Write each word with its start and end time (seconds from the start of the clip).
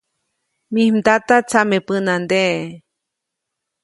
Mij 0.73 0.87
mdata 0.95 1.35
tsameʼpänandeʼe. 1.49 2.47